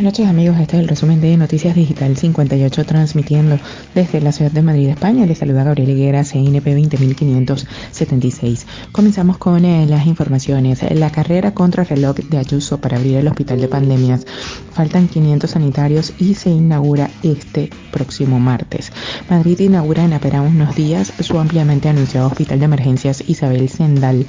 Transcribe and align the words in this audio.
Buenas 0.00 0.18
noches 0.18 0.30
amigos, 0.30 0.58
este 0.58 0.78
es 0.78 0.82
el 0.82 0.88
resumen 0.88 1.20
de 1.20 1.36
Noticias 1.36 1.74
Digital 1.74 2.16
58 2.16 2.86
transmitiendo 2.86 3.58
desde 3.94 4.22
la 4.22 4.32
ciudad 4.32 4.50
de 4.50 4.62
Madrid, 4.62 4.88
España. 4.88 5.26
Les 5.26 5.36
saluda 5.36 5.62
Gabriel 5.62 5.90
Higuera, 5.90 6.24
CNP 6.24 6.74
20576. 6.74 8.66
Comenzamos 8.92 9.36
con 9.36 9.62
eh, 9.66 9.84
las 9.84 10.06
informaciones. 10.06 10.80
La 10.94 11.10
carrera 11.10 11.52
contra 11.52 11.84
reloj 11.84 12.16
de 12.16 12.38
Ayuso 12.38 12.80
para 12.80 12.96
abrir 12.96 13.18
el 13.18 13.28
hospital 13.28 13.60
de 13.60 13.68
pandemias. 13.68 14.24
Faltan 14.72 15.06
500 15.06 15.50
sanitarios 15.50 16.14
y 16.18 16.32
se 16.32 16.48
inaugura 16.48 17.10
este 17.22 17.68
próximo 17.92 18.40
martes. 18.40 18.92
Madrid 19.28 19.60
inaugura 19.60 20.02
en 20.02 20.14
apenas 20.14 20.50
unos 20.50 20.74
días 20.76 21.12
su 21.20 21.38
ampliamente 21.38 21.90
anunciado 21.90 22.26
hospital 22.26 22.58
de 22.58 22.64
emergencias 22.64 23.22
Isabel 23.26 23.68
Sendal, 23.68 24.24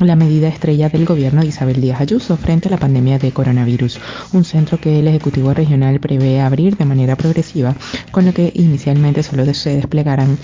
la 0.00 0.16
medida 0.16 0.48
estrella 0.48 0.90
del 0.90 1.06
gobierno 1.06 1.40
de 1.40 1.46
Isabel 1.46 1.80
Díaz 1.80 2.02
Ayuso 2.02 2.36
frente 2.36 2.68
a 2.68 2.72
la 2.72 2.76
pandemia 2.76 3.18
de 3.18 3.32
coronavirus. 3.32 3.98
Un 4.34 4.44
centro 4.44 4.78
que 4.78 5.00
el 5.00 5.13
Ejecutivo 5.14 5.54
Regional 5.54 6.00
prevé 6.00 6.40
abrir 6.40 6.76
de 6.76 6.84
manera 6.84 7.14
progresiva, 7.14 7.76
con 8.10 8.24
lo 8.24 8.32
que 8.32 8.50
inicialmente 8.54 9.22
solo 9.22 9.44
se 9.54 9.76
desplegarán 9.76 10.36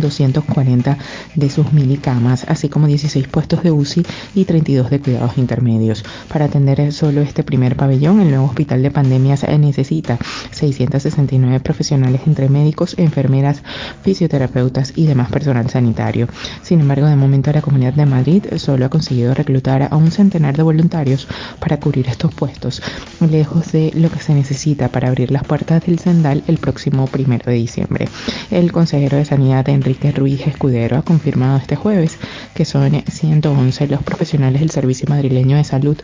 240 0.00 0.98
de 1.34 1.50
sus 1.50 1.66
camas, 2.00 2.44
así 2.48 2.68
como 2.68 2.86
16 2.86 3.28
puestos 3.28 3.62
de 3.62 3.70
UCI 3.70 4.04
y 4.34 4.44
32 4.44 4.90
de 4.90 5.00
cuidados 5.00 5.38
intermedios. 5.38 6.04
Para 6.28 6.46
atender 6.46 6.92
solo 6.92 7.20
este 7.20 7.42
primer 7.42 7.76
pabellón, 7.76 8.20
el 8.20 8.30
nuevo 8.30 8.46
hospital 8.46 8.82
de 8.82 8.90
pandemias 8.90 9.46
necesita 9.58 10.18
669 10.50 11.60
profesionales 11.60 12.22
entre 12.26 12.48
médicos, 12.48 12.94
enfermeras, 12.98 13.62
fisioterapeutas 14.02 14.92
y 14.96 15.06
demás 15.06 15.30
personal 15.30 15.68
sanitario. 15.70 16.28
Sin 16.62 16.80
embargo, 16.80 17.06
de 17.06 17.16
momento 17.16 17.52
la 17.52 17.62
Comunidad 17.62 17.94
de 17.94 18.06
Madrid 18.06 18.44
solo 18.56 18.86
ha 18.86 18.90
conseguido 18.90 19.34
reclutar 19.34 19.88
a 19.90 19.96
un 19.96 20.10
centenar 20.10 20.56
de 20.56 20.62
voluntarios 20.62 21.26
para 21.60 21.78
cubrir 21.78 22.08
estos 22.08 22.34
puestos, 22.34 22.82
lejos 23.20 23.72
de 23.72 23.92
lo 23.94 24.10
que 24.10 24.20
se 24.20 24.34
necesita 24.34 24.88
para 24.88 25.08
abrir 25.08 25.30
las 25.30 25.44
puertas 25.44 25.84
del 25.84 25.98
Sendal 25.98 26.42
el 26.46 26.58
próximo 26.58 27.06
primero 27.06 27.44
de 27.46 27.56
diciembre. 27.56 28.08
El 28.50 28.72
consejero 28.72 29.16
de 29.16 29.24
Sanidad 29.24 29.64
de 29.64 29.72
Enrique 29.88 30.12
Ruiz 30.12 30.46
Escudero 30.46 30.98
ha 30.98 31.02
confirmado 31.02 31.56
este 31.56 31.74
jueves 31.74 32.18
que 32.54 32.66
son 32.66 33.02
111 33.10 33.86
los 33.88 34.02
profesionales 34.02 34.60
del 34.60 34.70
Servicio 34.70 35.08
Madrileño 35.08 35.56
de 35.56 35.64
Salud 35.64 35.96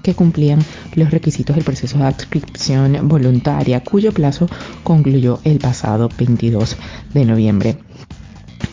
que 0.00 0.14
cumplían 0.14 0.64
los 0.94 1.10
requisitos 1.10 1.56
del 1.56 1.64
proceso 1.64 1.98
de 1.98 2.04
adscripción 2.04 3.08
voluntaria, 3.08 3.82
cuyo 3.82 4.12
plazo 4.12 4.48
concluyó 4.84 5.40
el 5.42 5.58
pasado 5.58 6.08
22 6.16 6.76
de 7.14 7.24
noviembre. 7.24 7.78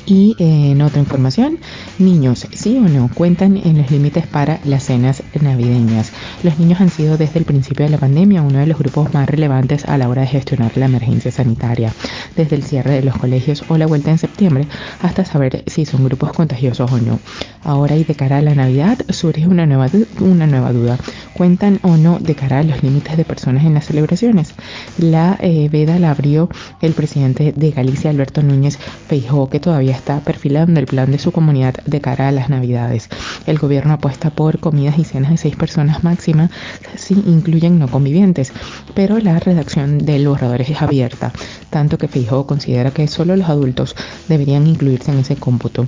Y 0.05 0.35
eh, 0.37 0.71
en 0.73 0.83
otra 0.83 0.99
información, 0.99 1.57
niños, 1.99 2.47
sí 2.51 2.77
o 2.77 2.87
no, 2.87 3.09
cuentan 3.13 3.57
en 3.57 3.77
los 3.77 3.91
límites 3.91 4.27
para 4.27 4.59
las 4.63 4.83
cenas 4.83 5.23
navideñas. 5.39 6.11
Los 6.43 6.59
niños 6.59 6.81
han 6.81 6.89
sido 6.89 7.17
desde 7.17 7.39
el 7.39 7.45
principio 7.45 7.85
de 7.85 7.91
la 7.91 7.97
pandemia 7.97 8.41
uno 8.41 8.59
de 8.59 8.67
los 8.67 8.79
grupos 8.79 9.13
más 9.13 9.29
relevantes 9.29 9.85
a 9.85 9.97
la 9.97 10.09
hora 10.09 10.21
de 10.21 10.27
gestionar 10.27 10.71
la 10.75 10.85
emergencia 10.85 11.31
sanitaria, 11.31 11.93
desde 12.35 12.55
el 12.55 12.63
cierre 12.63 12.93
de 12.93 13.03
los 13.03 13.17
colegios 13.17 13.63
o 13.69 13.77
la 13.77 13.87
vuelta 13.87 14.11
en 14.11 14.17
septiembre 14.17 14.67
hasta 15.01 15.25
saber 15.25 15.63
si 15.67 15.85
son 15.85 16.03
grupos 16.03 16.33
contagiosos 16.33 16.91
o 16.91 16.97
no. 16.99 17.19
Ahora 17.63 17.95
y 17.95 18.03
de 18.03 18.15
cara 18.15 18.37
a 18.37 18.41
la 18.41 18.55
Navidad 18.55 18.97
surge 19.09 19.47
una 19.47 19.65
nueva, 19.65 19.87
una 20.19 20.47
nueva 20.47 20.71
duda. 20.71 20.97
¿Cuentan 21.33 21.79
o 21.83 21.97
no 21.97 22.19
de 22.19 22.35
cara 22.35 22.59
a 22.59 22.63
los 22.63 22.83
límites 22.83 23.17
de 23.17 23.25
personas 23.25 23.65
en 23.65 23.73
las 23.73 23.85
celebraciones? 23.85 24.53
La 24.97 25.37
eh, 25.41 25.69
veda 25.69 25.99
la 25.99 26.11
abrió 26.11 26.49
el 26.81 26.93
presidente 26.93 27.53
de 27.55 27.71
Galicia, 27.71 28.09
Alberto 28.09 28.43
Núñez 28.43 28.77
Feijó, 29.07 29.49
que 29.49 29.59
todavía 29.59 29.95
está 29.95 30.19
perfilando 30.21 30.79
el 30.79 30.85
plan 30.85 31.11
de 31.11 31.19
su 31.19 31.31
comunidad 31.31 31.75
de 31.89 32.01
cara 32.01 32.27
a 32.27 32.31
las 32.31 32.49
navidades. 32.49 33.09
El 33.45 33.57
gobierno 33.57 33.93
apuesta 33.93 34.29
por 34.29 34.59
comidas 34.59 34.97
y 34.97 35.03
cenas 35.03 35.31
de 35.31 35.37
seis 35.37 35.55
personas 35.55 36.03
máxima 36.03 36.49
si 36.95 37.13
incluyen 37.13 37.79
no 37.79 37.87
convivientes, 37.87 38.51
pero 38.93 39.19
la 39.19 39.39
redacción 39.39 39.99
del 39.99 40.27
borrador 40.27 40.61
es 40.61 40.81
abierta, 40.81 41.31
tanto 41.69 41.97
que 41.97 42.07
Feijóo 42.07 42.45
considera 42.45 42.91
que 42.91 43.07
solo 43.07 43.35
los 43.35 43.49
adultos 43.49 43.95
deberían 44.27 44.67
incluirse 44.67 45.11
en 45.11 45.19
ese 45.19 45.35
cómputo. 45.35 45.85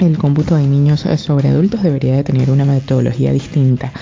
El 0.00 0.18
cómputo 0.18 0.56
de 0.56 0.66
niños 0.66 1.06
sobre 1.16 1.48
adultos 1.48 1.82
debería 1.82 2.16
de 2.16 2.24
tener 2.24 2.50
una 2.50 2.66
metodología 2.66 3.32
distinta. 3.32 3.92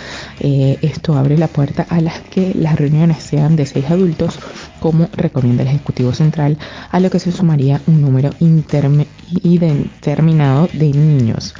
Eh, 0.40 0.76
esto 0.82 1.16
abre 1.16 1.38
la 1.38 1.46
puerta 1.46 1.86
a 1.88 2.00
las 2.00 2.20
que 2.20 2.52
las 2.54 2.76
reuniones 2.76 3.22
sean 3.22 3.54
de 3.54 3.64
seis 3.64 3.88
adultos 3.88 4.40
como 4.84 5.08
recomienda 5.14 5.62
el 5.62 5.70
Ejecutivo 5.70 6.12
Central, 6.12 6.58
a 6.90 7.00
lo 7.00 7.08
que 7.08 7.18
se 7.18 7.32
sumaría 7.32 7.80
un 7.86 8.02
número 8.02 8.28
indeterminado 8.38 10.68
de 10.74 10.90
niños. 10.90 11.54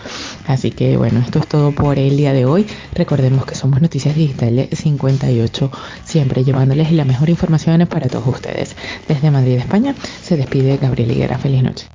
Así 0.47 0.71
que 0.71 0.99
bueno, 0.99 1.21
esto 1.21 1.39
es 1.39 1.47
todo 1.47 1.73
por 1.73 1.99
el 1.99 2.19
día 2.19 2.35
de 2.35 2.45
hoy. 2.45 2.67
Recordemos 2.93 3.47
que 3.47 3.55
somos 3.55 3.81
Noticias 3.81 4.15
Digitales 4.15 4.69
58, 4.79 5.73
siempre 6.05 6.45
llevándoles 6.45 6.93
la 6.93 7.07
mejor 7.07 7.31
información 7.31 7.87
para 7.87 8.09
todos 8.09 8.27
ustedes. 8.27 8.77
Desde 9.09 9.31
Madrid, 9.31 9.55
España, 9.55 9.95
se 10.23 10.37
despide 10.37 10.77
Gabriel 10.77 11.13
Higuera. 11.13 11.39
Feliz 11.39 11.63
noche. 11.63 11.94